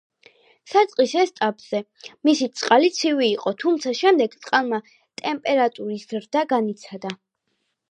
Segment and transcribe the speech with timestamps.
[0.69, 1.81] საწყის ეტაპზე
[2.29, 4.81] მისი წყალი ცივი იყო, თუმცა შემდეგ წყალმა
[5.23, 7.17] ტემპერატურის ზრდა განიცადა.